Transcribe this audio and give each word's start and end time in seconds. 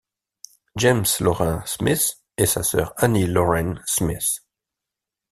James 0.77 1.05
Lorrain 1.19 1.61
Smith 1.67 2.23
et 2.35 2.47
sa 2.47 2.63
sœur 2.63 2.91
Annie 2.97 3.27
Lorrain 3.27 3.75
Smith. 3.85 4.43